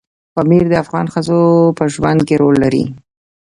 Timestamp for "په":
1.77-1.83